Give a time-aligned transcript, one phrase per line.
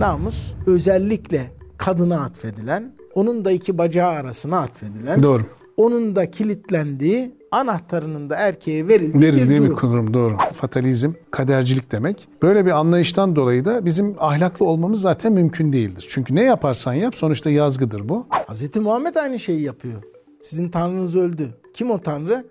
[0.00, 5.42] Namus özellikle kadına atfedilen, onun da iki bacağı arasına atfedilen, Doğru.
[5.76, 9.76] onun da kilitlendiği, anahtarının da erkeğe verildiği, Verildiği bir bir durum.
[9.78, 10.36] kurum doğru.
[10.52, 12.28] Fatalizm, kadercilik demek.
[12.42, 16.06] Böyle bir anlayıştan dolayı da bizim ahlaklı olmamız zaten mümkün değildir.
[16.10, 18.26] Çünkü ne yaparsan yap sonuçta yazgıdır bu.
[18.48, 18.76] Hz.
[18.76, 20.02] Muhammed aynı şeyi yapıyor.
[20.42, 21.48] Sizin tanrınız öldü.
[21.74, 22.44] Kim o tanrı?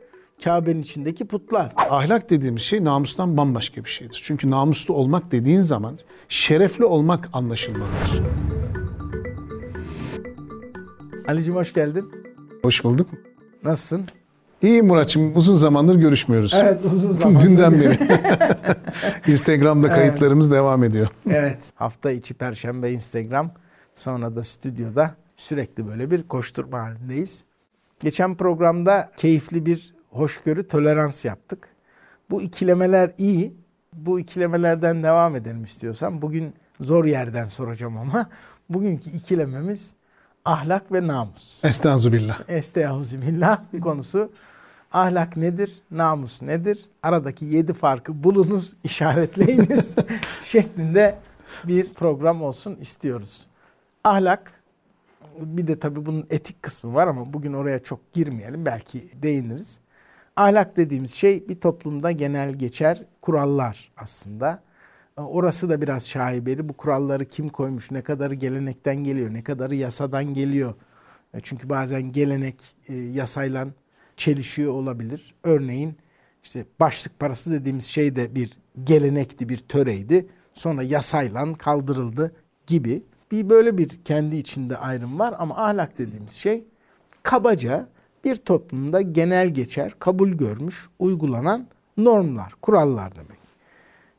[0.43, 1.73] Kabe'nin içindeki putlar.
[1.77, 4.21] Ahlak dediğimiz şey namustan bambaşka bir şeydir.
[4.23, 8.21] Çünkü namuslu olmak dediğin zaman şerefli olmak anlaşılmalıdır.
[11.27, 12.11] Ali'cim hoş geldin.
[12.63, 13.09] Hoş bulduk.
[13.63, 14.05] Nasılsın?
[14.61, 16.53] İyi Muratçım uzun zamandır görüşmüyoruz.
[16.55, 17.41] Evet uzun zaman.
[17.41, 17.99] Dünden beri.
[19.31, 21.07] Instagram'da kayıtlarımız devam ediyor.
[21.29, 21.57] Evet.
[21.75, 23.51] Hafta içi Perşembe Instagram.
[23.95, 27.43] Sonra da stüdyoda sürekli böyle bir koşturma halindeyiz.
[27.99, 31.69] Geçen programda keyifli bir hoşgörü, tolerans yaptık.
[32.29, 33.53] Bu ikilemeler iyi.
[33.93, 36.21] Bu ikilemelerden devam edelim istiyorsan.
[36.21, 38.29] Bugün zor yerden soracağım ama.
[38.69, 39.93] Bugünkü ikilememiz
[40.45, 41.63] ahlak ve namus.
[41.63, 42.49] Estağfirullah.
[42.49, 44.31] Estağfirullah konusu.
[44.91, 45.81] Ahlak nedir?
[45.91, 46.85] Namus nedir?
[47.03, 49.95] Aradaki yedi farkı bulunuz, işaretleyiniz
[50.43, 51.17] şeklinde
[51.63, 53.47] bir program olsun istiyoruz.
[54.03, 54.51] Ahlak,
[55.39, 58.65] bir de tabii bunun etik kısmı var ama bugün oraya çok girmeyelim.
[58.65, 59.79] Belki değiniriz.
[60.35, 64.63] Ahlak dediğimiz şey bir toplumda genel geçer kurallar aslında.
[65.17, 66.69] Orası da biraz şaibeli.
[66.69, 70.73] Bu kuralları kim koymuş, ne kadarı gelenekten geliyor, ne kadarı yasadan geliyor.
[71.33, 73.67] E, Çünkü bazen gelenek e, yasayla
[74.17, 75.35] çelişiyor olabilir.
[75.43, 75.95] Örneğin
[76.43, 78.51] işte başlık parası dediğimiz şey de bir
[78.83, 80.27] gelenekti, bir töreydi.
[80.53, 82.35] Sonra yasayla kaldırıldı
[82.67, 83.03] gibi.
[83.31, 86.63] Bir böyle bir kendi içinde ayrım var ama ahlak dediğimiz şey
[87.23, 87.87] kabaca
[88.25, 91.67] bir toplumda genel geçer, kabul görmüş, uygulanan
[91.97, 93.39] normlar, kurallar demek.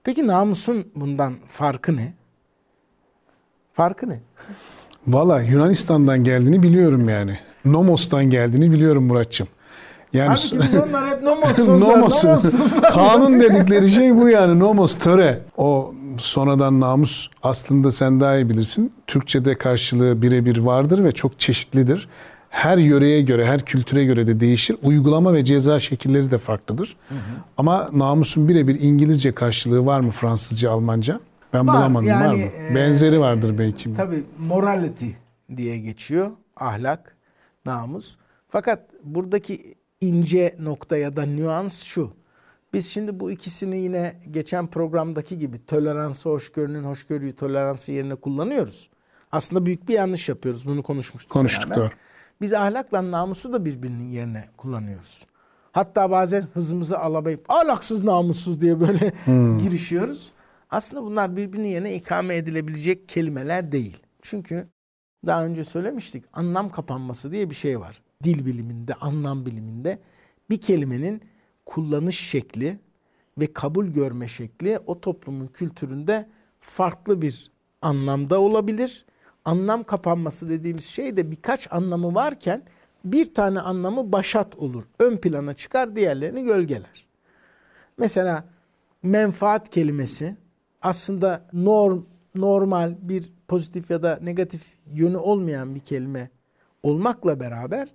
[0.05, 2.13] Peki namusun bundan farkı ne?
[3.73, 4.21] Farkı ne?
[5.07, 7.39] Valla Yunanistan'dan geldiğini biliyorum yani.
[7.65, 9.49] Nomos'tan geldiğini biliyorum Muratçım.
[10.13, 12.25] Yani Halbuki biz onlar hep nomossuzlar, Nomos.
[12.25, 12.83] nomossuzlar.
[12.95, 15.41] Kanun dedikleri şey bu yani nomos töre.
[15.57, 18.93] O sonradan namus aslında sen daha iyi bilirsin.
[19.07, 22.09] Türkçe'de karşılığı birebir vardır ve çok çeşitlidir.
[22.57, 24.77] Her yöreye göre, her kültüre göre de değişir.
[24.83, 26.97] Uygulama ve ceza şekilleri de farklıdır.
[27.57, 31.21] Ama namusun birebir İngilizce karşılığı var mı Fransızca, Almanca?
[31.53, 32.51] Ben Var, bulamadım var yani, mı?
[32.71, 33.95] e, Benzeri vardır belki.
[33.95, 35.07] Tabii morality
[35.57, 36.31] diye geçiyor.
[36.57, 37.17] Ahlak,
[37.67, 38.17] namus.
[38.49, 42.11] Fakat buradaki ince nokta ya da nüans şu.
[42.73, 48.91] Biz şimdi bu ikisini yine geçen programdaki gibi toleransı, hoşgörünün hoşgörüyü, toleransı yerine kullanıyoruz.
[49.33, 50.67] Aslında büyük bir yanlış yapıyoruz.
[50.67, 51.33] Bunu konuşmuştuk.
[51.33, 51.91] Konuştuk doğru.
[52.41, 55.27] Biz ahlakla namusu da birbirinin yerine kullanıyoruz.
[55.73, 59.13] Hatta bazen hızımızı alamayıp ahlaksız namussuz diye böyle
[59.63, 60.33] girişiyoruz.
[60.71, 64.03] Aslında bunlar birbirinin yerine ikame edilebilecek kelimeler değil.
[64.23, 64.69] Çünkü
[65.27, 68.03] daha önce söylemiştik anlam kapanması diye bir şey var.
[68.25, 69.99] Dil biliminde, anlam biliminde
[70.51, 71.23] bir kelimenin
[71.67, 72.79] kullanış şekli
[73.39, 76.29] ve kabul görme şekli o toplumun kültüründe
[76.61, 77.51] farklı bir
[77.83, 79.07] anlamda olabilir.
[79.47, 82.63] Anlam kapanması dediğimiz şey de birkaç anlamı varken
[83.05, 84.85] bir tane anlamı başat olur.
[84.99, 87.07] Ön plana çıkar, diğerlerini gölgeler.
[87.99, 88.45] Mesela
[89.03, 90.37] menfaat kelimesi
[90.83, 92.03] aslında norm,
[92.35, 94.63] normal bir pozitif ya da negatif
[94.93, 96.31] yönü olmayan bir kelime
[96.83, 97.89] olmakla beraber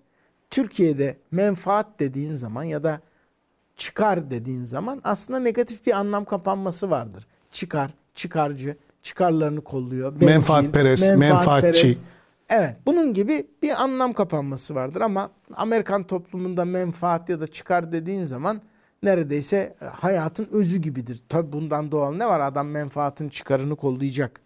[0.49, 3.01] Türkiye'de menfaat dediğin zaman ya da
[3.75, 7.27] çıkar dediğin zaman aslında negatif bir anlam kapanması vardır.
[7.51, 10.15] Çıkar, çıkarcı, çıkarlarını kolluyor.
[10.15, 11.97] bencil, Menfaatperest, menfaatçi.
[12.49, 18.25] Evet, bunun gibi bir anlam kapanması vardır ama Amerikan toplumunda menfaat ya da çıkar dediğin
[18.25, 18.61] zaman
[19.03, 21.21] neredeyse e, hayatın özü gibidir.
[21.29, 22.39] Tabi bundan doğal ne var?
[22.39, 24.41] Adam menfaatin çıkarını kollayacak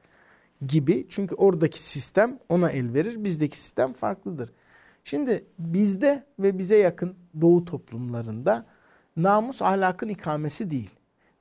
[0.67, 1.07] gibi.
[1.09, 3.23] Çünkü oradaki sistem ona el verir.
[3.23, 4.51] Bizdeki sistem farklıdır.
[5.03, 8.65] Şimdi bizde ve bize yakın doğu toplumlarında
[9.17, 10.89] namus ahlakın ikamesi değil.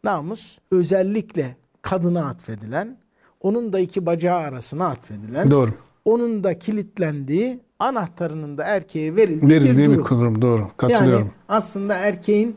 [0.05, 2.97] Namus özellikle kadına atfedilen,
[3.45, 5.71] onun da iki bacağı arasına atfedilen, Doğru.
[6.05, 10.05] onun da kilitlendiği, anahtarının da erkeğe verildiği, Verildiği bir bir durum.
[10.07, 10.43] kurum.
[10.43, 10.69] Doğru.
[10.77, 11.19] Katılıyorum.
[11.19, 12.57] Yani aslında erkeğin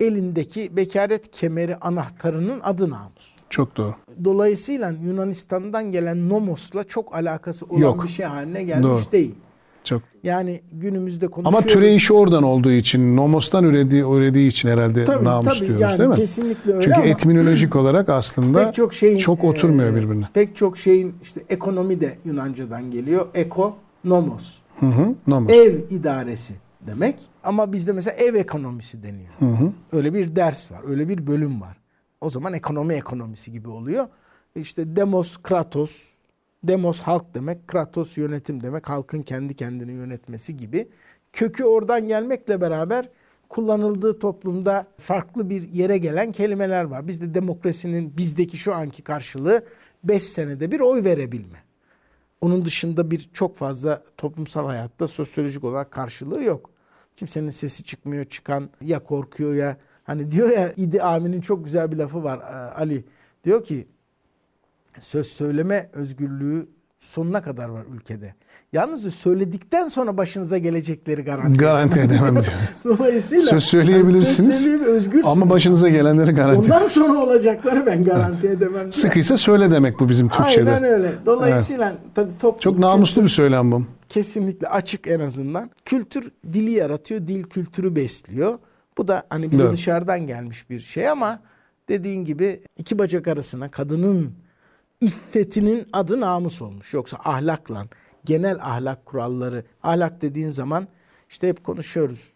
[0.00, 3.34] elindeki bekaret kemeri anahtarının adı namus.
[3.50, 3.94] Çok doğru.
[4.24, 8.02] Dolayısıyla Yunanistan'dan gelen nomosla çok alakası olan Yok.
[8.02, 9.12] bir şey haline gelmiş Doğru.
[9.12, 9.34] değil.
[9.84, 10.02] Çok.
[10.22, 11.72] Yani günümüzde Ama konuşuyoruz.
[11.72, 16.08] türeyişi oradan olduğu için, nomostan ürediği, ürediği için herhalde tabii, namus tabii, diyoruz yani değil
[16.10, 16.16] mi?
[16.16, 20.28] Kesinlikle öyle Çünkü ama etimolojik olarak aslında pek çok şeyin çok oturmuyor e, birbirine.
[20.34, 23.26] Pek çok şeyin işte ekonomi de Yunanca'dan geliyor.
[23.34, 24.58] Eko, nomos.
[24.80, 25.52] Hı hı, nomos.
[25.52, 26.54] Ev idaresi
[26.86, 27.16] demek.
[27.44, 29.32] Ama bizde mesela ev ekonomisi deniyor.
[29.38, 29.72] Hı hı.
[29.92, 31.76] Öyle bir ders var, öyle bir bölüm var.
[32.20, 34.06] O zaman ekonomi ekonomisi gibi oluyor.
[34.56, 36.17] İşte demos, kratos
[36.62, 40.88] Demos halk demek, kratos yönetim demek, halkın kendi kendini yönetmesi gibi.
[41.32, 43.08] Kökü oradan gelmekle beraber
[43.48, 47.08] kullanıldığı toplumda farklı bir yere gelen kelimeler var.
[47.08, 49.64] Bizde demokrasinin bizdeki şu anki karşılığı
[50.04, 51.58] 5 senede bir oy verebilme.
[52.40, 56.70] Onun dışında bir çok fazla toplumsal hayatta sosyolojik olarak karşılığı yok.
[57.16, 61.96] Kimsenin sesi çıkmıyor, çıkan ya korkuyor ya hani diyor ya İdi Amin'in çok güzel bir
[61.96, 62.40] lafı var
[62.76, 63.04] Ali.
[63.44, 63.86] Diyor ki
[65.00, 66.68] söz söyleme özgürlüğü
[67.00, 68.34] sonuna kadar var ülkede.
[68.72, 72.44] Yalnız söyledikten sonra başınıza gelecekleri garanti, garanti edemem diyor.
[72.84, 75.26] Dolayısıyla söz söyleyebilirsiniz söz söyleyip özgürsünüz.
[75.26, 78.80] ama başınıza gelenleri garanti Ondan sonra olacakları ben garanti edemem.
[78.80, 78.92] Diyor.
[78.92, 80.70] Sıkıysa söyle demek bu bizim Türkçe'de.
[80.70, 81.12] Aynen öyle.
[81.26, 82.00] Dolayısıyla evet.
[82.14, 83.82] tabii toplum çok namuslu kültür, bir söylem bu.
[84.08, 85.70] Kesinlikle açık en azından.
[85.84, 88.58] Kültür dili yaratıyor, dil kültürü besliyor.
[88.98, 89.72] Bu da hani bize evet.
[89.72, 91.40] dışarıdan gelmiş bir şey ama
[91.88, 94.32] dediğin gibi iki bacak arasına kadının
[95.00, 96.94] iffetinin adı namus olmuş.
[96.94, 97.86] Yoksa ahlakla,
[98.24, 100.88] genel ahlak kuralları, ahlak dediğin zaman
[101.28, 102.32] işte hep konuşuyoruz.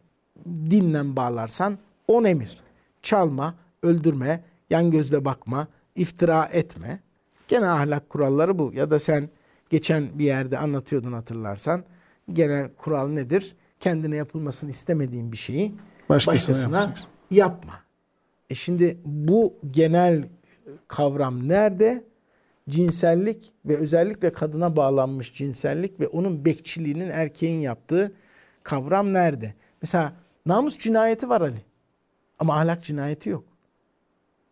[0.46, 1.78] Dinle bağlarsan
[2.08, 2.56] on emir.
[3.02, 7.00] Çalma, öldürme, yan gözle bakma, iftira etme.
[7.48, 8.72] Genel ahlak kuralları bu.
[8.74, 9.28] Ya da sen
[9.70, 11.84] geçen bir yerde anlatıyordun hatırlarsan.
[12.32, 13.56] Genel kural nedir?
[13.80, 15.74] Kendine yapılmasını istemediğin bir şeyi
[16.08, 16.94] başkasına, başkasına
[17.30, 17.72] yapma.
[18.50, 20.24] E şimdi bu genel
[20.88, 22.04] kavram nerede?
[22.68, 28.12] Cinsellik ve özellikle kadına bağlanmış cinsellik ve onun bekçiliğinin erkeğin yaptığı
[28.62, 29.54] kavram nerede?
[29.82, 30.12] Mesela
[30.46, 31.64] namus cinayeti var Ali.
[32.38, 33.44] Ama ahlak cinayeti yok.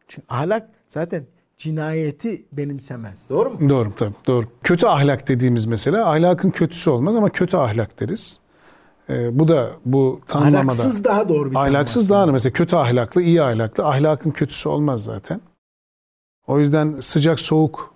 [0.08, 1.26] Çünkü ahlak zaten
[1.56, 3.28] cinayeti benimsemez.
[3.28, 3.68] Doğru mu?
[3.68, 4.46] Doğru tabii doğru.
[4.62, 8.40] Kötü ahlak dediğimiz mesela ahlakın kötüsü olmaz ama kötü ahlak deriz.
[9.10, 10.72] Ee, bu da bu tanımlamada.
[10.72, 13.86] Ahlaksız daha doğru bir tanım Ahlaksız daha mesela kötü ahlaklı, iyi ahlaklı.
[13.86, 15.40] Ahlakın kötüsü olmaz zaten.
[16.46, 17.94] O yüzden sıcak soğuk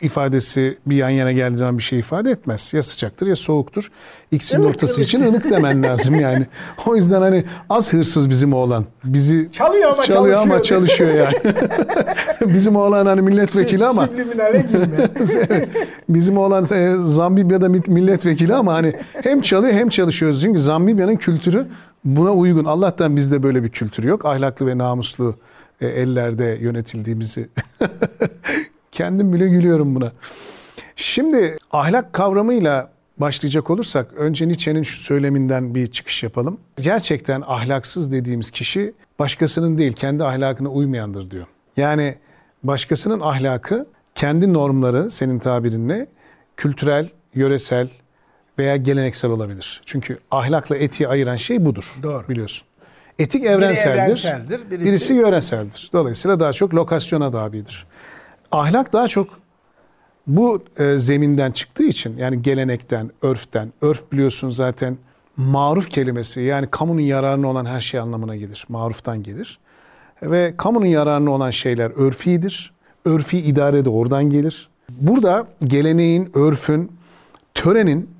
[0.00, 2.74] ifadesi bir yan yana geldiği zaman bir şey ifade etmez.
[2.74, 3.90] Ya sıcaktır ya soğuktur.
[4.30, 5.08] İkisinin ılık, ortası ılık.
[5.08, 6.46] için ılık demen lazım yani.
[6.86, 8.84] O yüzden hani az hırsız bizim oğlan.
[9.04, 10.54] Bizi çalıyor ama çalıyor çalışıyor.
[10.54, 11.54] ama çalışıyor yani.
[12.54, 15.08] bizim oğlan hani milletvekili ama subliminale girme.
[16.08, 20.42] bizim oğlan e, Zambibya'da milletvekili ama hani hem çalıyor hem çalışıyoruz.
[20.42, 21.66] Çünkü Zambibya'nın kültürü
[22.04, 22.64] buna uygun.
[22.64, 24.24] Allah'tan bizde böyle bir kültür yok.
[24.24, 25.34] Ahlaklı ve namuslu
[25.80, 27.48] e, ellerde yönetildiğimizi
[28.98, 30.12] Kendim bile gülüyorum buna.
[30.96, 36.60] Şimdi ahlak kavramıyla başlayacak olursak önce Nietzsche'nin şu söyleminden bir çıkış yapalım.
[36.80, 41.46] Gerçekten ahlaksız dediğimiz kişi başkasının değil kendi ahlakına uymayandır diyor.
[41.76, 42.14] Yani
[42.62, 46.06] başkasının ahlakı kendi normları senin tabirinle
[46.56, 47.88] kültürel, yöresel
[48.58, 49.82] veya geleneksel olabilir.
[49.86, 51.94] Çünkü ahlakla etiği ayıran şey budur.
[52.02, 52.28] Doğru.
[52.28, 52.66] Biliyorsun.
[53.18, 53.94] Etik evrenseldir.
[53.94, 54.84] Biri evrenseldir birisi...
[54.84, 55.90] birisi yöreseldir.
[55.92, 57.86] Dolayısıyla daha çok lokasyona tabidir.
[58.52, 59.28] Ahlak daha çok
[60.26, 64.98] bu e, zeminden çıktığı için yani gelenekten, örften, örf biliyorsun zaten
[65.36, 68.64] maruf kelimesi yani kamunun yararına olan her şey anlamına gelir.
[68.68, 69.58] Maruftan gelir.
[70.22, 72.72] Ve kamunun yararına olan şeyler örfidir.
[73.04, 74.68] Örfi idare de oradan gelir.
[74.90, 76.92] Burada geleneğin, örfün,
[77.54, 78.10] törenin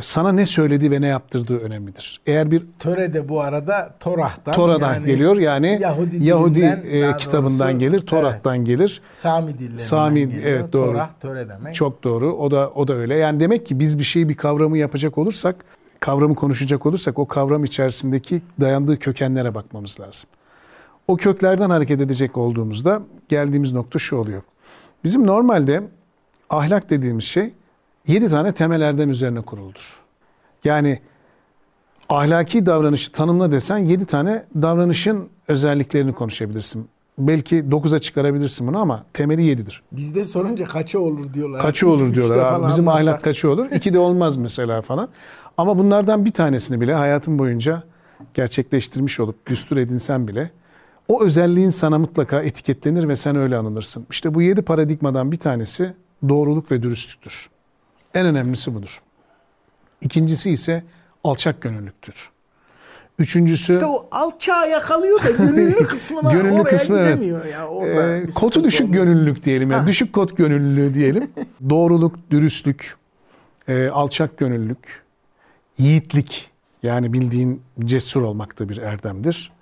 [0.00, 2.20] sana ne söylediği ve ne yaptırdığı önemlidir.
[2.26, 7.58] Eğer bir töre de bu arada Torah'tan Torah'dan yani geliyor yani Yahudi, Yahudi e, kitabından
[7.58, 9.00] doğrusu, gelir, Torah'tan evet, gelir.
[9.10, 10.42] Sami dillerinden Sami geliyor.
[10.44, 10.92] evet doğru.
[10.92, 11.74] Torah töre demek.
[11.74, 12.32] Çok doğru.
[12.32, 13.14] O da o da öyle.
[13.14, 15.64] Yani demek ki biz bir şeyi bir kavramı yapacak olursak,
[16.00, 20.30] kavramı konuşacak olursak o kavram içerisindeki dayandığı kökenlere bakmamız lazım.
[21.08, 24.42] O köklerden hareket edecek olduğumuzda geldiğimiz nokta şu oluyor.
[25.04, 25.82] Bizim normalde
[26.50, 27.52] ahlak dediğimiz şey
[28.06, 30.00] yedi tane temel erdem üzerine kuruludur.
[30.64, 31.00] Yani
[32.08, 36.88] ahlaki davranışı tanımla desen yedi tane davranışın özelliklerini konuşabilirsin.
[37.18, 39.82] Belki dokuza çıkarabilirsin bunu ama temeli yedidir.
[39.92, 41.62] Bizde sorunca kaçı olur diyorlar.
[41.62, 42.68] Kaçı olur diyorlar.
[42.68, 43.10] Bizim almazsa.
[43.10, 43.70] ahlak kaçı olur?
[43.70, 45.08] İki de olmaz mesela falan.
[45.56, 47.82] Ama bunlardan bir tanesini bile hayatın boyunca
[48.34, 50.50] gerçekleştirmiş olup düstur edinsen bile
[51.08, 54.06] o özelliğin sana mutlaka etiketlenir ve sen öyle anılırsın.
[54.10, 55.94] İşte bu yedi paradigmadan bir tanesi
[56.28, 57.50] doğruluk ve dürüstlüktür.
[58.14, 59.02] En önemlisi budur.
[60.00, 60.84] İkincisi ise
[61.24, 62.30] alçak gönüllüktür.
[63.18, 63.72] Üçüncüsü...
[63.72, 67.52] İşte o alçağı yakalıyor da gönüllü kısmına gönüllü oraya kısmı, gidemiyor evet.
[67.52, 67.68] ya.
[67.68, 68.92] Orada ee, kotu düşük olur.
[68.92, 69.70] gönüllülük diyelim.
[69.70, 69.86] Yani.
[69.86, 71.30] Düşük kot gönüllülüğü diyelim.
[71.70, 72.96] Doğruluk, dürüstlük,
[73.68, 75.02] e, alçak gönüllülük,
[75.78, 76.50] yiğitlik
[76.82, 79.52] yani bildiğin cesur olmak da bir erdemdir.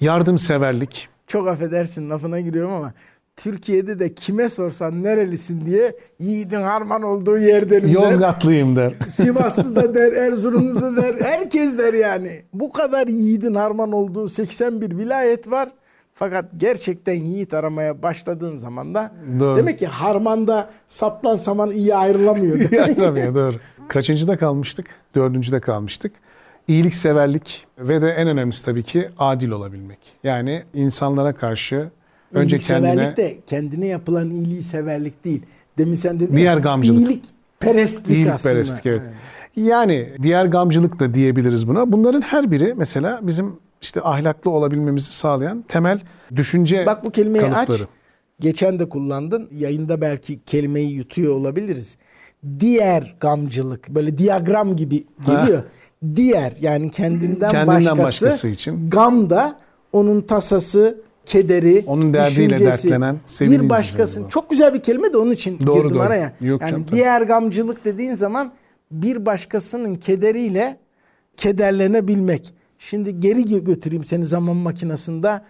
[0.00, 1.08] Yardımseverlik.
[1.26, 2.92] Çok affedersin lafına giriyorum ama
[3.36, 7.92] Türkiye'de de kime sorsan nerelisin diye yiğidin harman olduğu yerdenim der.
[7.92, 8.92] Yozgatlıyım der.
[9.08, 11.14] Sivaslı da der, Erzurumlu da der.
[11.20, 12.42] Herkes der yani.
[12.52, 15.68] Bu kadar yiğidin harman olduğu 81 vilayet var.
[16.14, 19.56] Fakat gerçekten yiğit aramaya başladığın zaman da Doğru.
[19.56, 22.70] demek ki harmanda saplan saman iyi ayrılamıyor.
[22.72, 23.56] Yaramıyor doğru.
[23.88, 24.86] Kaçıncıda kalmıştık?
[25.14, 26.12] Dördüncüde kalmıştık.
[26.68, 29.98] İyilikseverlik ve de en önemlisi tabii ki adil olabilmek.
[30.24, 31.90] Yani insanlara karşı
[32.32, 35.42] önce kendine de kendine yapılan iyiliği severlik değil.
[35.78, 37.00] Demin sen dedin Diğer ya, gamcılık.
[37.10, 37.24] iyilik
[37.60, 38.54] perestlik iyilik aslında.
[38.54, 39.02] perestlik evet.
[39.56, 41.92] Yani diğer gamcılık da diyebiliriz buna.
[41.92, 43.52] Bunların her biri mesela bizim
[43.82, 46.00] işte ahlaklı olabilmemizi sağlayan temel
[46.36, 47.82] düşünce Bak bu kelimeyi kalıpları.
[47.82, 47.88] aç.
[48.40, 49.48] Geçen de kullandın.
[49.58, 51.96] Yayında belki kelimeyi yutuyor olabiliriz.
[52.60, 53.88] Diğer gamcılık.
[53.88, 55.62] Böyle diyagram gibi geliyor.
[56.14, 58.90] Diğer yani kendinden, Kendinden başkası, başkası için.
[58.90, 59.58] Gam da
[59.92, 64.28] onun tasası, kederi, Onun derdiyle dertlenen, Bir başkasının.
[64.28, 66.02] Çok güzel bir kelime de onun için Doğru, girdim doğru.
[66.02, 66.32] araya.
[66.40, 68.52] Yok yani canım, diğer gamcılık dediğin zaman
[68.90, 70.78] bir başkasının kederiyle
[71.36, 72.54] kederlenebilmek.
[72.78, 75.40] Şimdi geri gö- götüreyim seni zaman makinesinde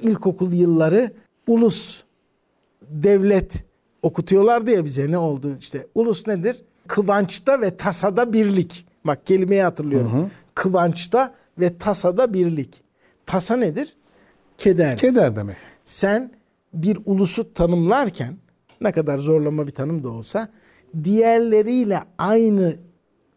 [0.00, 1.12] ilkokul yılları
[1.46, 2.02] ulus
[2.82, 3.52] devlet
[4.02, 6.62] okutuyorlardı ya bize ne oldu işte ulus nedir?
[6.88, 8.86] Kıvançta ve tasada birlik.
[9.04, 10.30] Bak kelimeyi hatırlıyorum.
[10.54, 12.82] Kıvançta ve tasada birlik.
[13.26, 13.96] Tasa nedir?
[14.58, 14.98] Keder.
[14.98, 15.56] Keder demek.
[15.84, 16.30] Sen
[16.74, 18.36] bir ulusu tanımlarken
[18.80, 20.48] ne kadar zorlama bir tanım da olsa
[21.04, 22.76] diğerleriyle aynı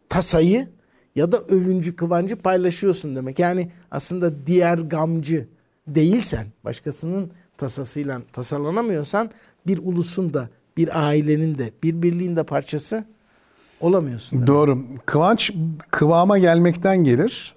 [0.08, 0.68] tasayı
[1.16, 3.38] ya da övüncü kıvancı paylaşıyorsun demek.
[3.38, 5.48] Yani aslında diğer gamcı
[5.86, 9.30] değilsen, başkasının tasasıyla tasalanamıyorsan
[9.66, 13.04] bir ulusun da, bir ailenin de, bir birliğin de parçası
[13.80, 14.36] olamıyorsun.
[14.36, 14.48] demek.
[14.48, 14.78] Doğru.
[15.06, 15.52] Kıvanç
[15.90, 17.54] kıvama gelmekten gelir.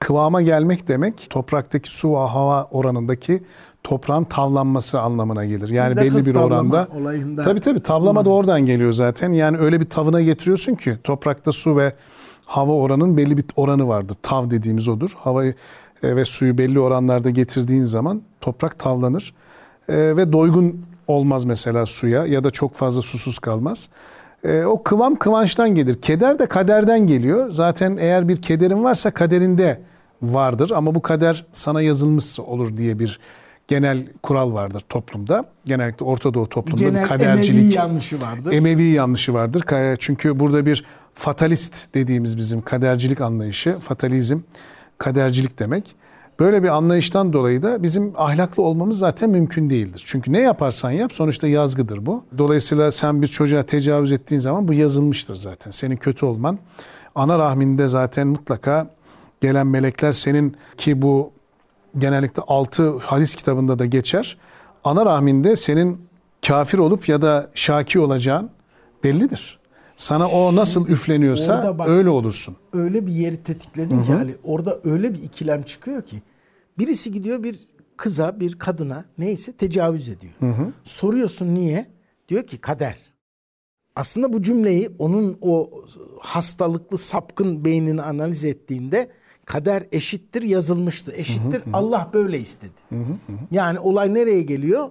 [0.00, 3.42] Kıvama gelmek demek topraktaki su ve hava oranındaki
[3.84, 5.68] toprağın tavlanması anlamına gelir.
[5.68, 6.88] Yani Bizde belli bir oranda.
[7.00, 9.32] olayında Tabii tabii tavlama da oradan geliyor zaten.
[9.32, 11.92] Yani öyle bir tavına getiriyorsun ki toprakta su ve
[12.44, 14.16] hava oranın belli bir oranı vardır.
[14.22, 15.16] Tav dediğimiz odur.
[15.18, 15.54] Havayı
[16.02, 19.34] e, ve suyu belli oranlarda getirdiğin zaman toprak tavlanır.
[19.88, 23.88] E, ve doygun olmaz mesela suya ya da çok fazla susuz kalmaz.
[24.44, 26.00] E, o kıvam kıvançtan gelir.
[26.00, 27.50] Keder de kaderden geliyor.
[27.50, 29.80] Zaten eğer bir kederin varsa kaderinde
[30.22, 33.20] vardır ama bu kader sana yazılmışsa olur diye bir
[33.68, 35.44] genel kural vardır toplumda.
[35.64, 37.58] Genellikle Orta Doğu toplumunda bir Genel kadercilik.
[37.58, 38.52] Emevi yanlışı vardır.
[38.52, 39.64] Emevi yanlışı vardır.
[39.98, 40.84] Çünkü burada bir
[41.14, 44.38] fatalist dediğimiz bizim kadercilik anlayışı, fatalizm,
[44.98, 45.96] kadercilik demek.
[46.40, 50.02] Böyle bir anlayıştan dolayı da bizim ahlaklı olmamız zaten mümkün değildir.
[50.06, 52.24] Çünkü ne yaparsan yap sonuçta yazgıdır bu.
[52.38, 55.70] Dolayısıyla sen bir çocuğa tecavüz ettiğin zaman bu yazılmıştır zaten.
[55.70, 56.58] Senin kötü olman
[57.14, 58.90] ana rahminde zaten mutlaka
[59.40, 61.32] gelen melekler senin ki bu
[61.98, 64.36] genellikle 6 hadis kitabında da geçer.
[64.84, 66.00] Ana rahminde senin
[66.46, 68.50] kafir olup ya da şaki olacağın
[69.04, 69.60] bellidir.
[69.96, 72.56] Sana o nasıl üfleniyorsa bak- öyle olursun.
[72.72, 74.36] öyle bir yeri tetikledin ki Ali.
[74.44, 76.22] Orada öyle bir ikilem çıkıyor ki.
[76.78, 77.58] Birisi gidiyor bir
[77.96, 80.32] kıza, bir kadına neyse tecavüz ediyor.
[80.84, 81.86] Soruyorsun niye?
[82.28, 82.98] Diyor ki kader.
[83.96, 85.70] Aslında bu cümleyi onun o
[86.20, 89.10] hastalıklı sapkın beynini analiz ettiğinde
[89.50, 91.12] kader eşittir yazılmıştı.
[91.12, 92.72] Eşittir Allah böyle istedi.
[93.50, 94.90] Yani olay nereye geliyor?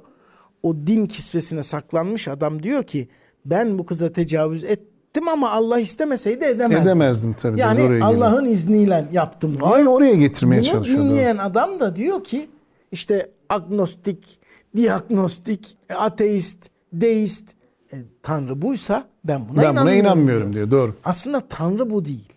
[0.64, 3.08] O din kisvesine saklanmış adam diyor ki
[3.46, 6.88] ben bu kıza tecavüz ettim ama Allah istemeseydi edemezdim.
[6.88, 7.60] Edemezdim tabii.
[7.60, 8.04] Yani.
[8.04, 9.72] Allah'ın izniyle yaptım diyor.
[9.72, 11.00] Aynı oraya getirmeye Bunu çalışıyor.
[11.00, 11.10] doğru.
[11.10, 12.50] dinleyen adam da diyor ki
[12.92, 14.40] işte agnostik,
[14.76, 17.50] diagnostik, ateist, deist.
[17.94, 20.06] E, Tanrı buysa ben buna Ben buna inanmıyorum.
[20.06, 20.72] inanmıyorum diyor.
[20.72, 20.82] diyor.
[20.82, 20.96] Doğru.
[21.04, 22.34] Aslında Tanrı bu değil.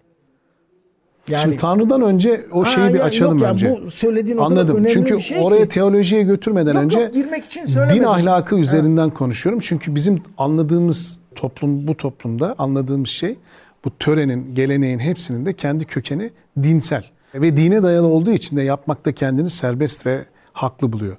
[1.28, 3.78] Yani Şimdi Tanrı'dan önce o Ha, şeyi bir ya- açalım yok yani önce.
[3.86, 4.76] bu söylediğin o kadar Anladım.
[4.76, 5.68] önemli Çünkü bir şey oraya ki.
[5.68, 9.60] teolojiye götürmeden Yok, önce yok, girmek için din ahlakı üzerinden konuşuyorum.
[9.60, 13.36] Çünkü bizim anladığımız toplum bu toplumda anladığımız şey
[13.84, 16.30] bu törenin, geleneğin hepsinin de kendi kökeni
[16.62, 17.04] dinsel.
[17.34, 21.16] Ve dine dayalı olduğu için de yapmakta kendini serbest ve haklı buluyor.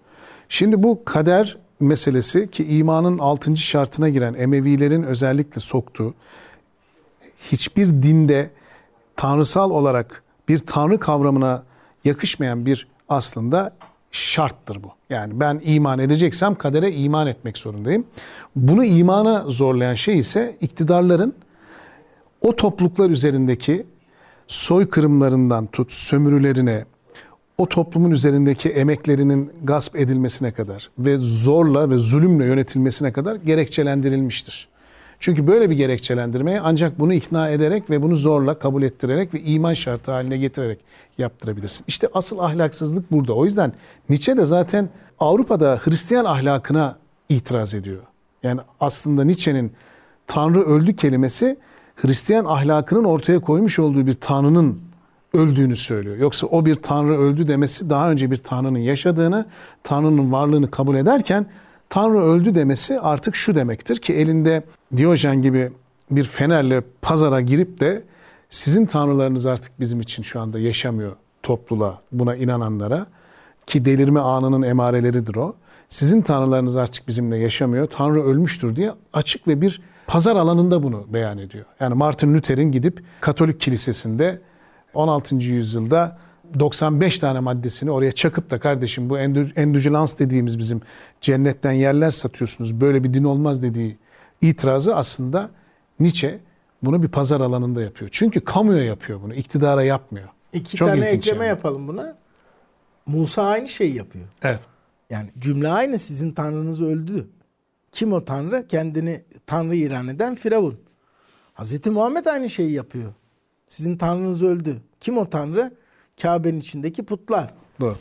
[0.50, 3.56] Şimdi bu kader meselesi ki imanın 6.
[3.58, 6.14] şartına giren Emevilerin özellikle soktuğu
[7.52, 8.50] hiçbir dinde
[9.16, 11.64] tanrısal olarak bir tanrı kavramına
[12.06, 13.74] yakışmayan bir aslında
[14.12, 14.92] şarttır bu.
[15.10, 18.06] Yani ben iman edeceksem kadere iman etmek zorundayım.
[18.56, 21.34] Bunu imana zorlayan şey ise iktidarların
[22.42, 23.86] o topluluklar üzerindeki
[24.48, 26.86] soykırımlarından tut sömürülerine,
[27.58, 34.73] o toplumun üzerindeki emeklerinin gasp edilmesine kadar ve zorla ve zulümle yönetilmesine kadar gerekçelendirilmiştir.
[35.20, 39.74] Çünkü böyle bir gerekçelendirmeye ancak bunu ikna ederek ve bunu zorla kabul ettirerek ve iman
[39.74, 40.80] şartı haline getirerek
[41.18, 41.84] yaptırabilirsin.
[41.88, 43.34] İşte asıl ahlaksızlık burada.
[43.34, 43.74] O yüzden
[44.10, 44.90] Nietzsche de zaten
[45.20, 46.98] Avrupa'da Hristiyan ahlakına
[47.30, 48.02] itiraz ediyor.
[48.44, 49.72] Yani aslında Nietzsche'nin
[50.28, 51.58] Tanrı öldü kelimesi
[51.96, 54.80] Hristiyan ahlakının ortaya koymuş olduğu bir Tanrı'nın
[55.34, 56.18] öldüğünü söylüyor.
[56.18, 59.46] Yoksa o bir tanrı öldü demesi daha önce bir tanrının yaşadığını,
[59.84, 61.46] tanrının varlığını kabul ederken
[61.94, 64.64] tanrı öldü demesi artık şu demektir ki elinde
[64.96, 65.72] Diyojen gibi
[66.12, 68.04] bir fenerle pazara girip de
[68.50, 71.12] sizin tanrılarınız artık bizim için şu anda yaşamıyor
[71.44, 73.08] topluluğa, buna inananlara
[73.68, 75.56] ki delirme anının emareleridir o.
[75.90, 81.38] Sizin tanrılarınız artık bizimle yaşamıyor, tanrı ölmüştür diye açık ve bir pazar alanında bunu beyan
[81.38, 81.66] ediyor.
[81.80, 84.42] Yani Martin Luther'in gidip Katolik kilisesinde
[84.94, 85.36] 16.
[85.36, 86.18] yüzyılda
[86.60, 89.20] 95 tane maddesini oraya çakıp da kardeşim bu
[89.56, 90.82] endüjilans dediğimiz bizim
[91.22, 93.98] cennetten yerler satıyorsunuz böyle bir din olmaz dediği
[94.42, 95.50] itirazı aslında
[96.00, 96.40] Nietzsche
[96.84, 98.10] bunu bir pazar alanında yapıyor.
[98.14, 100.30] Çünkü kamuya yapıyor bunu, iktidara yapmıyor.
[100.54, 101.50] İki Çok tane ekleme yani.
[101.50, 102.18] yapalım buna.
[103.06, 104.26] Musa aynı şeyi yapıyor.
[104.42, 104.60] Evet.
[105.10, 107.28] Yani cümle aynı sizin tanrınız öldü.
[107.92, 108.68] Kim o tanrı?
[108.68, 110.80] Kendini tanrı ilan eden Firavun.
[111.54, 113.14] Hazreti Muhammed aynı şeyi yapıyor.
[113.68, 114.82] Sizin tanrınız öldü.
[115.00, 115.72] Kim o tanrı?
[116.22, 117.54] Kabe'nin içindeki putlar.
[117.80, 117.96] Doğru.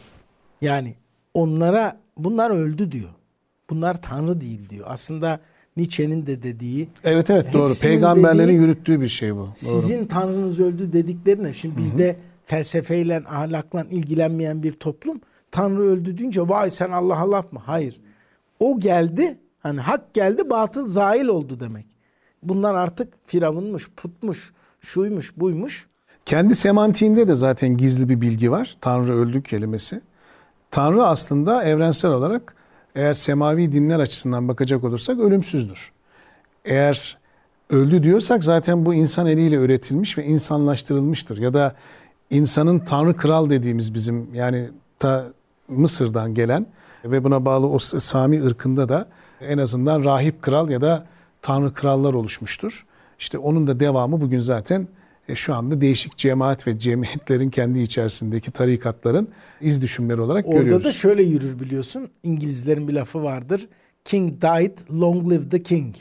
[0.61, 0.95] Yani
[1.35, 3.11] onlara bunlar öldü diyor.
[3.71, 4.87] Bunlar tanrı değil diyor.
[4.88, 5.40] Aslında
[5.76, 6.88] Nietzsche'nin de dediği.
[7.04, 7.73] Evet evet doğru.
[7.81, 9.38] Peygamberlerin dediği, yürüttüğü bir şey bu.
[9.38, 9.52] Doğru.
[9.52, 11.52] Sizin tanrınız öldü dediklerine.
[11.52, 12.16] Şimdi bizde
[12.47, 17.61] felsefeyle, ahlakla ilgilenmeyen bir toplum tanrı öldü deyince vay sen Allah'a laf mı?
[17.66, 18.00] Hayır.
[18.61, 19.38] O geldi.
[19.59, 21.87] Hani hak geldi, batıl zail oldu demek.
[22.42, 25.88] Bunlar artık firavunmuş, putmuş, şuymuş, buymuş.
[26.26, 28.76] Kendi semantiğinde de zaten gizli bir bilgi var.
[28.81, 30.00] Tanrı öldü kelimesi.
[30.71, 32.55] Tanrı aslında evrensel olarak
[32.95, 35.93] eğer semavi dinler açısından bakacak olursak ölümsüzdür.
[36.64, 37.19] Eğer
[37.71, 41.38] öldü diyorsak zaten bu insan eliyle üretilmiş ve insanlaştırılmıştır.
[41.38, 41.75] Ya da
[42.31, 45.26] insanın tanrı kral dediğimiz bizim yani ta
[45.69, 46.67] Mısır'dan gelen
[47.05, 49.09] ve buna bağlı o Sami ırkında da
[49.41, 51.07] en azından rahip kral ya da
[51.43, 52.87] tanrı krallar oluşmuştur.
[53.19, 54.88] İşte onun da devamı bugün zaten
[55.29, 59.29] e, şu anda değişik cemaat ve cemiyetlerin kendi içerisindeki tarikatların
[59.61, 60.85] iz düşümleri olarak Orada görüyoruz.
[60.87, 62.09] Orada da şöyle yürür biliyorsun.
[62.23, 63.69] İngilizlerin bir lafı vardır.
[64.05, 65.95] King died, long live the king.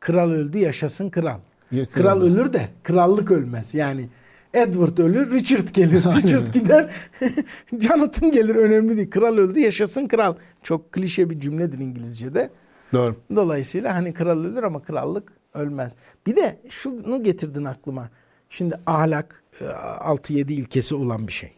[0.00, 1.38] Kral öldü, yaşasın kral.
[1.72, 3.74] Ya, kral, kral ölür de krallık ölmez.
[3.74, 4.08] Yani
[4.54, 6.04] Edward ölür, Richard gelir.
[6.04, 6.90] Richard gider,
[7.80, 8.54] Jonathan gelir.
[8.54, 9.10] Önemli değil.
[9.10, 10.34] Kral öldü, yaşasın kral.
[10.62, 12.50] Çok klişe bir cümledir İngilizce'de.
[12.92, 13.16] Doğru.
[13.34, 15.96] Dolayısıyla hani kral ölür ama krallık ölmez.
[16.26, 18.10] Bir de şunu getirdin aklıma.
[18.50, 21.52] Şimdi ahlak 6-7 e, ilkesi olan bir şey.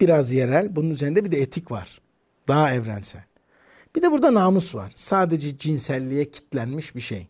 [0.00, 0.76] Biraz yerel.
[0.76, 2.00] Bunun üzerinde bir de etik var.
[2.48, 3.24] Daha evrensel.
[3.96, 4.92] Bir de burada namus var.
[4.94, 7.26] Sadece cinselliğe kitlenmiş bir şey.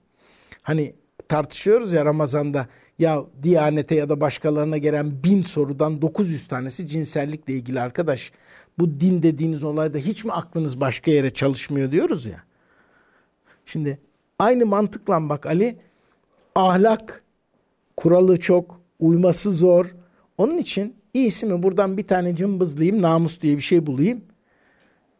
[0.62, 0.94] Hani
[1.28, 2.66] tartışıyoruz ya Ramazan'da
[2.98, 8.32] ya Diyanete ya da başkalarına gelen bin sorudan 900 tanesi cinsellikle ilgili arkadaş.
[8.78, 12.42] Bu din dediğiniz olayda hiç mi aklınız başka yere çalışmıyor diyoruz ya.
[13.66, 13.98] Şimdi
[14.38, 15.78] aynı mantıkla bak Ali
[16.54, 17.22] ahlak
[17.96, 19.94] kuralı çok, uyması zor.
[20.38, 24.20] Onun için iyisi mi buradan bir tane cımbızlayayım, namus diye bir şey bulayım.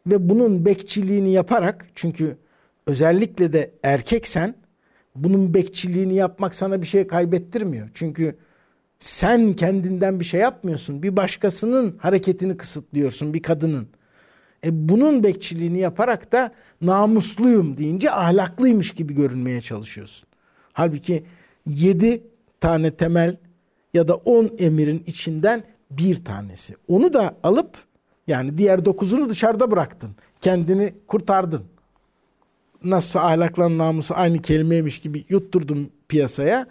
[0.07, 2.37] Ve bunun bekçiliğini yaparak çünkü
[2.87, 4.55] özellikle de erkeksen
[5.15, 7.89] bunun bekçiliğini yapmak sana bir şey kaybettirmiyor.
[7.93, 8.35] Çünkü
[8.99, 11.03] sen kendinden bir şey yapmıyorsun.
[11.03, 13.87] Bir başkasının hareketini kısıtlıyorsun bir kadının.
[14.65, 20.27] E bunun bekçiliğini yaparak da namusluyum deyince ahlaklıymış gibi görünmeye çalışıyorsun.
[20.73, 21.23] Halbuki
[21.65, 22.23] yedi
[22.63, 23.37] tane temel
[23.93, 26.75] ya da on emirin içinden bir tanesi.
[26.87, 27.77] Onu da alıp
[28.27, 30.09] yani diğer dokuzunu dışarıda bıraktın.
[30.41, 31.61] Kendini kurtardın.
[32.83, 36.67] Nasıl ahlakla namusu aynı kelimeymiş gibi yutturdun piyasaya.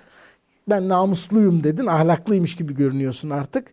[0.69, 3.69] Ben namusluyum dedin, ahlaklıymış gibi görünüyorsun artık.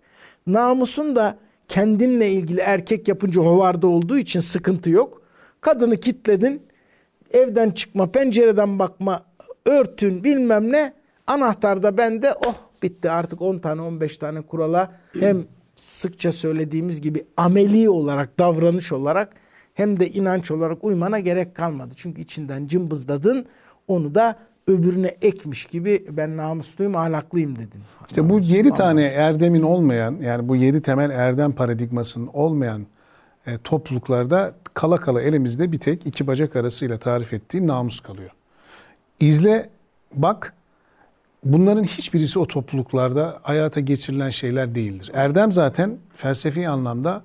[0.48, 5.22] Namusun da kendinle ilgili erkek yapınca hovarda olduğu için sıkıntı yok.
[5.62, 6.62] Kadını kitledin,
[7.32, 9.26] evden çıkma, pencereden bakma,
[9.66, 10.99] örtün bilmem ne.
[11.30, 15.44] Anahtar da bende, oh bitti artık 10 tane 15 tane kurala hem
[15.76, 19.34] sıkça söylediğimiz gibi ameli olarak davranış olarak
[19.74, 21.94] hem de inanç olarak uymana gerek kalmadı.
[21.98, 23.46] Çünkü içinden cımbızladın
[23.88, 24.36] onu da
[24.68, 27.82] öbürüne ekmiş gibi ben namusluyum, ahlaklıyım dedin.
[28.08, 32.86] İşte Namusum, bu yedi tane erdemin olmayan yani bu yedi temel erdem paradigmasının olmayan
[33.48, 38.30] e, topluluklarda kala kala elimizde bir tek iki bacak arasıyla tarif ettiği namus kalıyor.
[39.20, 39.70] İzle,
[40.14, 40.54] bak
[41.44, 45.12] Bunların hiçbirisi o topluluklarda hayata geçirilen şeyler değildir.
[45.14, 47.24] Erdem zaten felsefi anlamda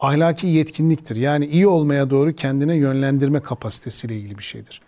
[0.00, 1.16] ahlaki yetkinliktir.
[1.16, 4.80] Yani iyi olmaya doğru kendine yönlendirme kapasitesiyle ilgili bir şeydir.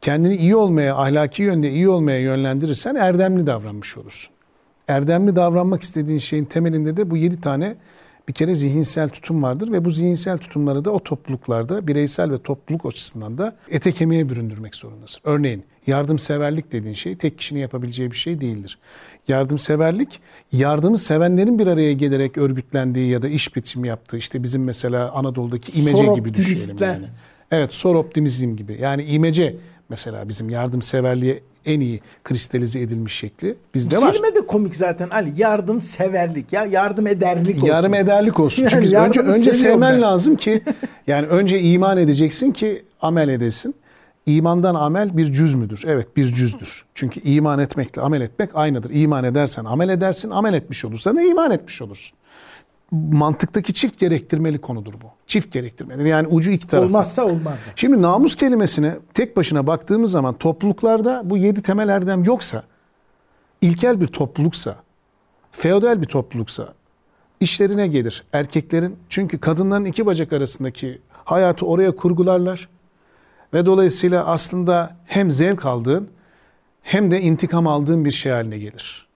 [0.00, 4.30] Kendini iyi olmaya, ahlaki yönde iyi olmaya yönlendirirsen erdemli davranmış olursun.
[4.88, 7.76] Erdemli davranmak istediğin şeyin temelinde de bu yedi tane
[8.30, 12.86] bir kere zihinsel tutum vardır ve bu zihinsel tutumları da o topluluklarda bireysel ve topluluk
[12.86, 15.20] açısından da ete kemiğe büründürmek zorundasın.
[15.24, 18.78] Örneğin yardımseverlik dediğin şey tek kişinin yapabileceği bir şey değildir.
[19.28, 20.20] Yardımseverlik,
[20.52, 25.80] yardımı sevenlerin bir araya gelerek örgütlendiği ya da iş biçimi yaptığı işte bizim mesela Anadolu'daki
[25.80, 27.06] imece gibi düşünelim yani.
[27.50, 28.78] Evet, sor optimizm gibi.
[28.80, 29.56] Yani imece
[29.88, 34.12] mesela bizim yardımseverliğe en iyi kristalize edilmiş şekli bizde var.
[34.12, 35.32] Kelime de komik zaten Ali.
[35.36, 37.66] Yardım severlik ya yardım ederlik olsun.
[37.66, 38.62] Yardım ederlik olsun.
[38.62, 40.02] Yani Çünkü önce önce sevmen ben.
[40.02, 40.62] lazım ki
[41.06, 43.74] yani önce iman edeceksin ki amel edesin.
[44.26, 45.82] İmandan amel bir cüz müdür?
[45.86, 46.84] Evet bir cüzdür.
[46.94, 48.90] Çünkü iman etmekle amel etmek aynıdır.
[48.90, 52.18] İman edersen amel edersin, amel etmiş olursan da iman etmiş olursun.
[52.92, 55.06] Mantıktaki çift gerektirmeli konudur bu.
[55.26, 56.08] Çift gerektirmeli.
[56.08, 56.86] Yani ucu iki taraflı.
[56.86, 57.58] Olmazsa olmaz.
[57.76, 62.62] Şimdi namus kelimesine tek başına baktığımız zaman topluluklarda bu yedi temel erdem yoksa,
[63.60, 64.76] ilkel bir topluluksa,
[65.52, 66.74] feodal bir topluluksa
[67.40, 68.96] işlerine gelir erkeklerin.
[69.08, 72.68] Çünkü kadınların iki bacak arasındaki hayatı oraya kurgularlar.
[73.54, 76.08] Ve dolayısıyla aslında hem zevk aldığın
[76.82, 79.06] hem de intikam aldığın bir şey haline gelir.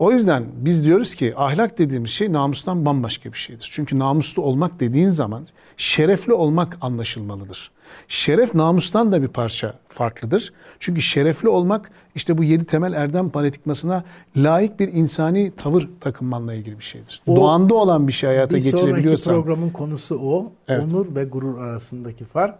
[0.00, 3.68] O yüzden biz diyoruz ki ahlak dediğimiz şey namustan bambaşka bir şeydir.
[3.72, 7.70] Çünkü namuslu olmak dediğin zaman şerefli olmak anlaşılmalıdır.
[8.08, 10.52] Şeref namustan da bir parça farklıdır.
[10.78, 14.04] Çünkü şerefli olmak işte bu yedi temel erdem paradigmasına
[14.36, 17.22] layık bir insani tavır takınmanla ilgili bir şeydir.
[17.26, 19.34] O- Doğanda olan bir şey hayata Bir sonraki geçirebiliyorsan.
[19.34, 20.52] programın konusu o.
[20.68, 20.84] Evet.
[20.84, 22.58] Onur ve gurur arasındaki fark.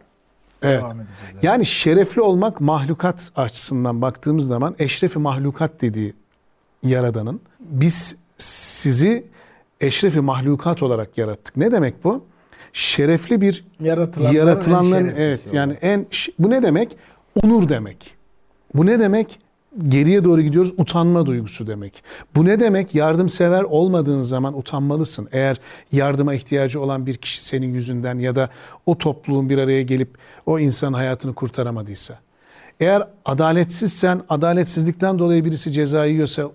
[0.63, 0.81] Evet.
[0.83, 1.35] Devam edeceğiz.
[1.43, 6.15] Yani şerefli olmak mahlukat açısından baktığımız zaman eşrefi mahlukat dediği
[6.83, 9.25] yaradanın biz sizi
[9.81, 11.57] eşrefi mahlukat olarak yarattık.
[11.57, 12.25] Ne demek bu?
[12.73, 15.85] Şerefli bir Yaratılanların, yaratılanların en evet şereflisi yani olarak.
[15.85, 16.07] en
[16.39, 16.97] bu ne demek?
[17.45, 18.15] Onur demek.
[18.75, 19.39] Bu ne demek?
[19.89, 20.73] Geriye doğru gidiyoruz.
[20.77, 22.03] Utanma duygusu demek.
[22.37, 22.95] Bu ne demek?
[22.95, 25.29] Yardımsever olmadığın zaman utanmalısın.
[25.33, 25.61] Eğer
[25.93, 28.51] yardıma ihtiyacı olan bir kişi senin yüzünden ya da
[28.87, 30.09] o topluluğun bir araya gelip
[30.47, 32.19] o insanın hayatını kurtaramadıysa.
[32.81, 36.51] Eğer adaletsizsen, adaletsizlikten dolayı birisi ceza yiyorsa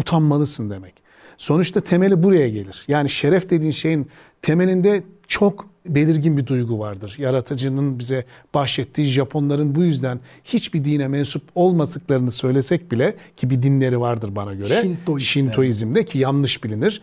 [0.00, 0.94] utanmalısın demek.
[1.38, 2.84] Sonuçta temeli buraya gelir.
[2.88, 4.08] Yani şeref dediğin şeyin
[4.42, 7.14] temelinde çok belirgin bir duygu vardır.
[7.18, 14.00] Yaratıcının bize bahşettiği Japonların bu yüzden hiçbir dine mensup olmadıklarını söylesek bile ki bir dinleri
[14.00, 14.80] vardır bana göre.
[14.82, 17.02] Şintoist Şintoizmde ki yanlış bilinir.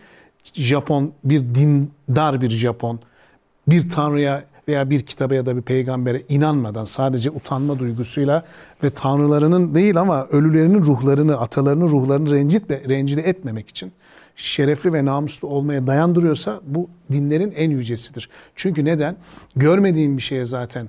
[0.54, 3.00] Japon bir dindar bir Japon
[3.68, 8.44] bir tanrıya veya bir kitaba ya da bir peygambere inanmadan sadece utanma duygusuyla
[8.84, 13.92] ve tanrılarının değil ama ölülerinin ruhlarını, atalarının ruhlarını rencitme, rencide etmemek için
[14.36, 18.28] şerefli ve namuslu olmaya dayandırıyorsa bu dinlerin en yücesidir.
[18.56, 19.16] Çünkü neden?
[19.56, 20.88] Görmediğin bir şeye zaten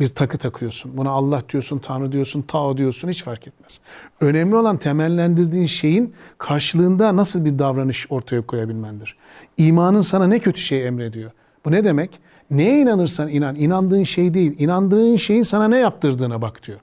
[0.00, 0.96] bir takı takıyorsun.
[0.96, 3.80] Buna Allah diyorsun, Tanrı diyorsun, Tao diyorsun hiç fark etmez.
[4.20, 9.16] Önemli olan temellendirdiğin şeyin karşılığında nasıl bir davranış ortaya koyabilmendir.
[9.56, 11.30] İmanın sana ne kötü şey emrediyor.
[11.64, 12.20] Bu ne demek?
[12.50, 13.56] Neye inanırsan inan.
[13.56, 14.54] İnandığın şey değil.
[14.58, 16.78] İnandığın şeyin sana ne yaptırdığına bak diyor.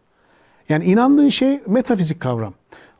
[0.69, 2.53] Yani inandığın şey metafizik kavram.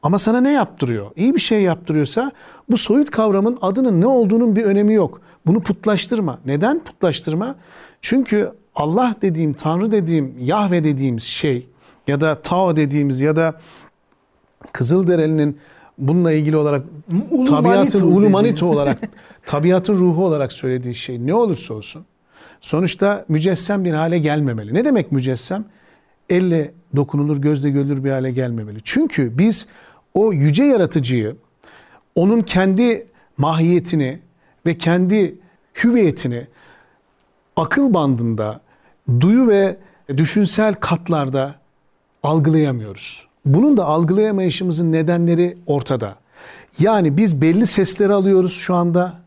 [0.04, 1.12] Ama sana ne yaptırıyor?
[1.16, 2.32] İyi bir şey yaptırıyorsa
[2.70, 5.22] bu soyut kavramın adının ne olduğunun bir önemi yok.
[5.46, 6.40] Bunu putlaştırma.
[6.46, 7.56] Neden putlaştırma?
[8.02, 11.68] Çünkü Allah dediğim, Tanrı dediğim, Yahve dediğimiz şey
[12.08, 13.54] ya da Tao dediğimiz ya da
[14.72, 15.58] Kızılderili'nin
[15.98, 16.86] bununla ilgili olarak
[17.32, 19.00] Ulu tabiatın Manitou ulu manito olarak
[19.46, 22.06] tabiatın ruhu olarak söylediği şey ne olursa olsun
[22.68, 24.74] sonuçta mücessem bir hale gelmemeli.
[24.74, 25.66] Ne demek mücessem?
[26.30, 28.80] Elle dokunulur, gözle görülür bir hale gelmemeli.
[28.84, 29.68] Çünkü biz
[30.14, 31.36] o yüce yaratıcıyı
[32.16, 34.20] onun kendi mahiyetini
[34.66, 35.36] ve kendi
[35.84, 36.48] hüviyetini
[37.56, 38.62] akıl bandında,
[39.20, 39.78] duyu ve
[40.18, 41.56] düşünsel katlarda
[42.24, 43.28] algılayamıyoruz.
[43.46, 46.16] Bunun da algılayamayışımızın nedenleri ortada.
[46.80, 49.27] Yani biz belli sesleri alıyoruz şu anda.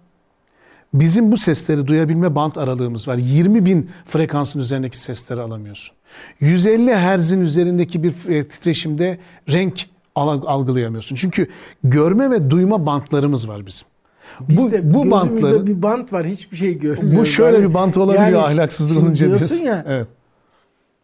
[0.95, 3.17] Bizim bu sesleri duyabilme bant aralığımız var.
[3.17, 5.97] 20 bin frekansın üzerindeki sesleri alamıyorsun.
[6.41, 11.17] 150 Hz'in üzerindeki bir e, titreşimde renk al- algılayamıyorsun.
[11.17, 11.47] Çünkü
[11.85, 13.87] görme ve duyma bantlarımız var bizim.
[14.41, 16.27] Bizde bu, bu bantları bir bant var.
[16.27, 17.19] Hiçbir şey görmüyoruz.
[17.21, 19.67] bu şöyle Yani- bir bant olabiliyor yani ahlaksızlık olunca diyorsun diyorsun.
[19.67, 20.07] ya Evet.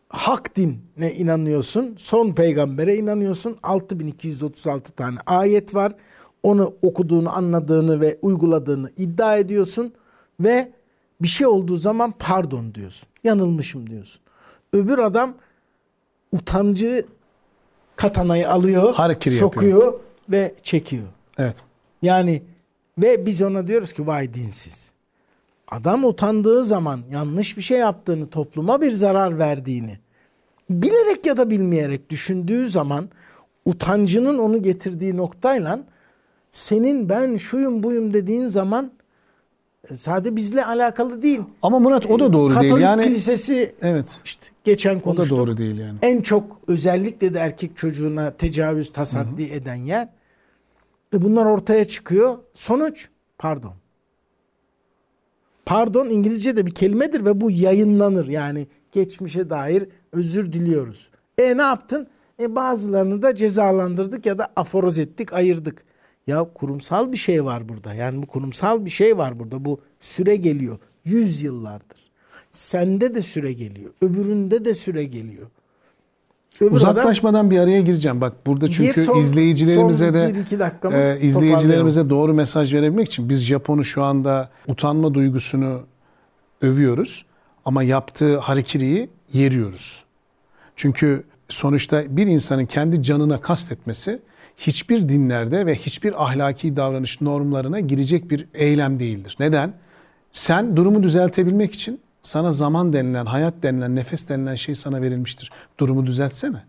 [0.08, 1.94] hak dinine inanıyorsun.
[1.98, 3.56] Son peygambere inanıyorsun.
[3.62, 5.92] 6236 tane ayet var.
[6.46, 9.92] Onu okuduğunu, anladığını ve uyguladığını iddia ediyorsun
[10.40, 10.72] ve
[11.22, 13.08] bir şey olduğu zaman pardon diyorsun.
[13.24, 14.20] Yanılmışım diyorsun.
[14.72, 15.34] Öbür adam
[16.32, 17.06] utancı
[17.96, 21.06] katanayı alıyor, Harakiri sokuyor ve çekiyor.
[21.38, 21.56] Evet.
[22.02, 22.42] Yani
[22.98, 24.92] ve biz ona diyoruz ki vay dinsiz.
[25.68, 29.98] Adam utandığı zaman yanlış bir şey yaptığını, topluma bir zarar verdiğini
[30.70, 33.08] bilerek ya da bilmeyerek düşündüğü zaman
[33.64, 35.80] utancının onu getirdiği noktayla
[36.56, 38.92] senin ben şuyum buyum dediğin zaman
[39.94, 41.40] Sade bizle alakalı değil.
[41.62, 42.82] Ama Murat o da doğru Katolik değil.
[42.82, 44.06] Yani kilisesi evet.
[44.24, 45.38] işte geçen O da konuştuk.
[45.38, 45.98] doğru değil yani.
[46.02, 50.08] En çok özellikle de erkek çocuğuna tecavüz tasaddi eden yer.
[51.14, 52.38] E bunlar ortaya çıkıyor.
[52.54, 53.72] Sonuç pardon.
[55.66, 58.28] Pardon İngilizce'de bir kelimedir ve bu yayınlanır.
[58.28, 61.08] Yani geçmişe dair özür diliyoruz.
[61.38, 62.06] E ne yaptın?
[62.40, 65.85] E bazılarını da cezalandırdık ya da aforoz ettik, ayırdık.
[66.26, 67.94] Ya kurumsal bir şey var burada.
[67.94, 69.64] Yani bu kurumsal bir şey var burada.
[69.64, 70.78] Bu süre geliyor.
[71.04, 71.98] Yüz yıllardır.
[72.52, 73.90] Sende de süre geliyor.
[74.02, 75.46] Öbüründe de süre geliyor.
[76.60, 78.20] Öbür adam- Uzaklaşmadan bir araya gireceğim.
[78.20, 80.32] Bak burada çünkü son- izleyicilerimize son de
[80.94, 85.80] e, izleyicilerimize doğru mesaj verebilmek için biz Japon'u şu anda utanma duygusunu
[86.62, 87.24] övüyoruz
[87.64, 90.04] ama yaptığı harikiriyi yeriyoruz.
[90.76, 94.18] Çünkü sonuçta bir insanın kendi canına kastetmesi
[94.56, 99.36] hiçbir dinlerde ve hiçbir ahlaki davranış normlarına girecek bir eylem değildir.
[99.40, 99.72] Neden?
[100.32, 105.50] Sen durumu düzeltebilmek için sana zaman denilen, hayat denilen, nefes denilen şey sana verilmiştir.
[105.78, 106.62] Durumu düzeltsene.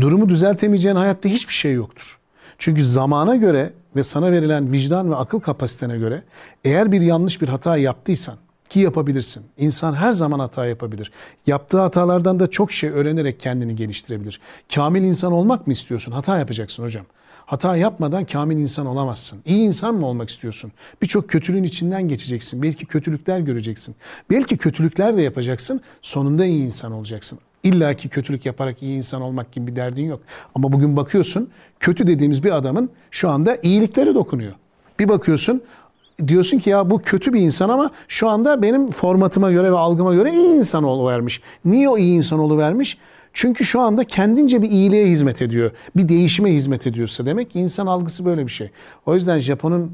[0.00, 2.18] Durumu düzeltemeyeceğin hayatta hiçbir şey yoktur.
[2.58, 6.22] Çünkü zamana göre ve sana verilen vicdan ve akıl kapasitene göre
[6.64, 8.36] eğer bir yanlış bir hata yaptıysan
[8.68, 9.44] ki yapabilirsin.
[9.58, 11.12] İnsan her zaman hata yapabilir.
[11.46, 14.40] Yaptığı hatalardan da çok şey öğrenerek kendini geliştirebilir.
[14.74, 16.12] Kamil insan olmak mı istiyorsun?
[16.12, 17.06] Hata yapacaksın hocam.
[17.46, 19.38] Hata yapmadan kamil insan olamazsın.
[19.44, 20.72] İyi insan mı olmak istiyorsun?
[21.02, 22.62] Birçok kötülüğün içinden geçeceksin.
[22.62, 23.96] Belki kötülükler göreceksin.
[24.30, 25.80] Belki kötülükler de yapacaksın.
[26.02, 27.38] Sonunda iyi insan olacaksın.
[27.62, 30.20] İlla ki kötülük yaparak iyi insan olmak gibi bir derdin yok.
[30.54, 31.50] Ama bugün bakıyorsun
[31.80, 34.52] kötü dediğimiz bir adamın şu anda iyilikleri dokunuyor.
[34.98, 35.62] Bir bakıyorsun
[36.28, 40.14] diyorsun ki ya bu kötü bir insan ama şu anda benim formatıma göre ve algıma
[40.14, 41.40] göre iyi insan oluvermiş.
[41.64, 42.98] Niye o iyi insan oluvermiş?
[43.32, 45.70] Çünkü şu anda kendince bir iyiliğe hizmet ediyor.
[45.96, 48.70] Bir değişime hizmet ediyorsa demek ki insan algısı böyle bir şey.
[49.06, 49.92] O yüzden Japon'un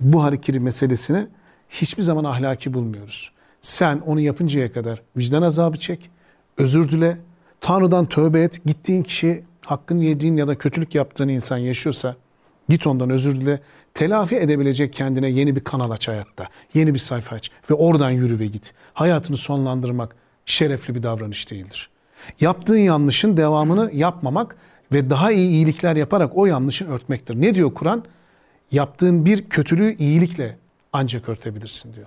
[0.00, 1.26] bu hareketi meselesini
[1.70, 3.32] hiçbir zaman ahlaki bulmuyoruz.
[3.60, 6.10] Sen onu yapıncaya kadar vicdan azabı çek,
[6.58, 7.18] özür dile,
[7.60, 8.64] Tanrı'dan tövbe et.
[8.66, 12.16] Gittiğin kişi hakkını yediğin ya da kötülük yaptığın insan yaşıyorsa
[12.68, 13.60] git ondan özür dile.
[13.94, 16.48] Telafi edebilecek kendine yeni bir kanal aç hayatta.
[16.74, 18.72] Yeni bir sayfa aç ve oradan yürü ve git.
[18.94, 21.90] Hayatını sonlandırmak şerefli bir davranış değildir.
[22.40, 24.56] Yaptığın yanlışın devamını yapmamak
[24.92, 27.40] ve daha iyi iyilikler yaparak o yanlışın örtmektir.
[27.40, 28.04] Ne diyor Kur'an?
[28.72, 30.56] Yaptığın bir kötülüğü iyilikle
[30.92, 32.06] ancak örtebilirsin diyor.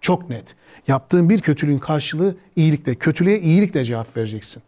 [0.00, 0.54] Çok net.
[0.88, 2.94] Yaptığın bir kötülüğün karşılığı iyilikle.
[2.94, 4.62] Kötülüğe iyilikle cevap vereceksin.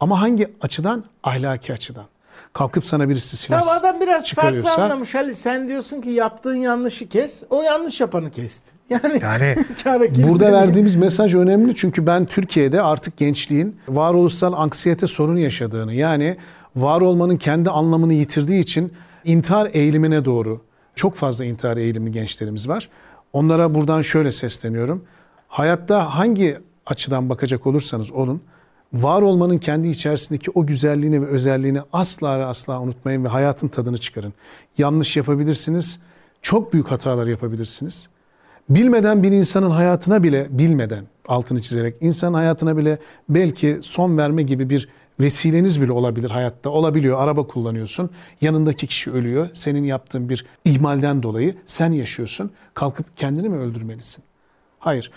[0.00, 1.04] Ama hangi açıdan?
[1.22, 2.06] Ahlaki açıdan.
[2.52, 5.34] Kalkıp sana birisi silah Tamam adam biraz çıkarıyorsa- farklı anlamış Ali.
[5.34, 7.42] Sen diyorsun ki yaptığın yanlışı kes.
[7.50, 8.72] O yanlış yapanı kesti.
[8.90, 9.56] Yani, Yani
[10.28, 16.36] Burada verdiğimiz mesaj önemli çünkü ben Türkiye'de artık gençliğin varoluşsal anksiyete sorunu yaşadığını yani
[16.76, 18.92] var olmanın kendi anlamını yitirdiği için
[19.24, 20.60] intihar eğilimine doğru
[20.94, 22.88] çok fazla intihar eğilimli gençlerimiz var.
[23.32, 25.04] Onlara buradan şöyle sesleniyorum.
[25.48, 28.42] Hayatta hangi açıdan bakacak olursanız olun
[28.92, 33.98] var olmanın kendi içerisindeki o güzelliğini ve özelliğini asla ve asla unutmayın ve hayatın tadını
[33.98, 34.32] çıkarın.
[34.78, 36.00] Yanlış yapabilirsiniz,
[36.42, 38.08] çok büyük hatalar yapabilirsiniz.
[38.68, 44.70] Bilmeden bir insanın hayatına bile bilmeden altını çizerek insanın hayatına bile belki son verme gibi
[44.70, 44.88] bir
[45.20, 46.70] vesileniz bile olabilir hayatta.
[46.70, 47.18] Olabiliyor.
[47.18, 48.10] Araba kullanıyorsun.
[48.40, 49.48] Yanındaki kişi ölüyor.
[49.52, 52.50] Senin yaptığın bir ihmalden dolayı sen yaşıyorsun.
[52.74, 54.24] Kalkıp kendini mi öldürmelisin?
[54.78, 55.10] Hayır.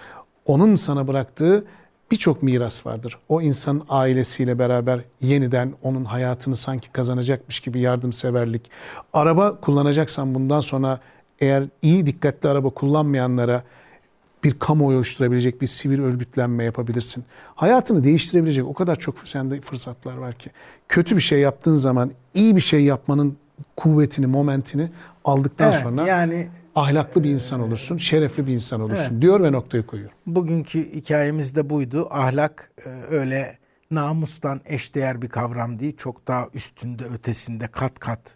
[0.45, 1.65] Onun sana bıraktığı
[2.11, 3.17] birçok miras vardır.
[3.29, 8.71] O insanın ailesiyle beraber yeniden onun hayatını sanki kazanacakmış gibi yardımseverlik.
[9.13, 10.99] Araba kullanacaksan bundan sonra
[11.39, 13.63] eğer iyi dikkatli araba kullanmayanlara
[14.43, 17.23] bir kamuoyu oluşturabilecek bir sivil örgütlenme yapabilirsin.
[17.55, 20.51] Hayatını değiştirebilecek o kadar çok sende fırsatlar var ki.
[20.89, 23.37] Kötü bir şey yaptığın zaman iyi bir şey yapmanın
[23.75, 24.89] kuvvetini, momentini
[25.25, 29.21] aldıktan Evet, sonra yani ahlaklı bir insan olursun, şerefli bir insan olursun Evet.
[29.21, 30.09] diyor ve noktayı koyuyor.
[30.25, 32.07] bugünkü hikayemiz de buydu.
[32.11, 33.57] Ahlak e, öyle
[33.91, 35.97] namustan eşdeğer bir kavram değil.
[35.97, 38.35] Çok daha üstünde, ötesinde kat kat.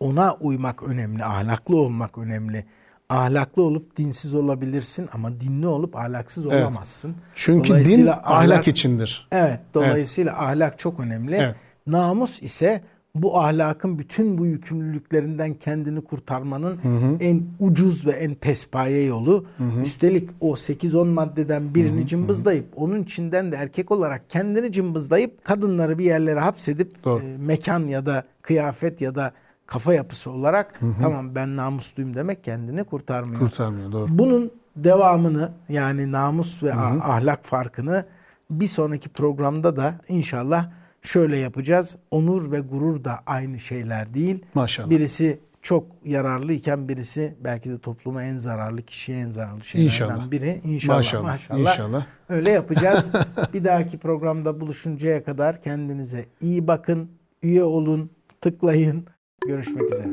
[0.00, 2.64] Ona uymak önemli, ahlaklı olmak önemli.
[3.08, 6.62] Ahlaklı olup dinsiz olabilirsin ama dinli olup ahlaksız Evet.
[6.62, 7.16] olamazsın.
[7.34, 9.28] Çünkü din Dolayısıyla ahlak içindir.
[9.32, 11.34] Evet, dolayısıyla ahlak çok önemli.
[11.34, 11.56] Evet.
[11.86, 12.82] Namus ise
[13.14, 16.78] bu ahlakın bütün bu yükümlülüklerinden kendini kurtarmanın
[17.20, 19.46] en ucuz ve en pespaye yolu.
[19.82, 26.04] Üstelik o 8-10 maddeden birini cımbızlayıp onun içinden de erkek olarak kendini cımbızlayıp kadınları bir
[26.04, 27.22] yerlere hapsedip Doğru.
[27.22, 29.32] e, mekan ya da kıyafet ya da
[29.66, 33.40] kafa yapısı olarak tamam ben namusluyum demek kendini kurtarmıyor.
[33.40, 34.18] Kurtarmıyor doğru.
[34.18, 38.04] Bunun devamını yani namus ve a- ahlak farkını
[38.50, 40.70] bir sonraki programda da inşallah
[41.04, 41.96] şöyle yapacağız.
[42.10, 44.44] Onur ve gurur da aynı şeyler değil.
[44.54, 44.90] Maşallah.
[44.90, 50.30] Birisi çok yararlı iken birisi belki de topluma en zararlı kişiye en zararlı şeylerden İnşallah.
[50.30, 50.60] biri.
[50.64, 50.96] İnşallah.
[50.96, 51.22] Maşallah.
[51.30, 51.58] Maşallah.
[51.72, 52.06] İnşallah.
[52.28, 53.12] Öyle yapacağız.
[53.54, 57.10] bir dahaki programda buluşuncaya kadar kendinize iyi bakın,
[57.42, 59.06] üye olun, tıklayın.
[59.46, 60.10] Görüşmek üzere.